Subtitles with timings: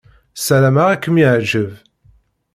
[0.39, 1.71] Ssarameɣ ad kem-yeɛjeb.